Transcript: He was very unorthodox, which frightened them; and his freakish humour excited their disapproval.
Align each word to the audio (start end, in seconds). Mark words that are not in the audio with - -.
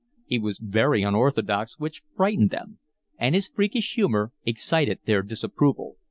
He 0.25 0.39
was 0.39 0.57
very 0.57 1.03
unorthodox, 1.03 1.77
which 1.77 2.01
frightened 2.15 2.49
them; 2.49 2.79
and 3.19 3.35
his 3.35 3.49
freakish 3.49 3.93
humour 3.93 4.31
excited 4.47 4.97
their 5.05 5.21
disapproval. 5.21 5.97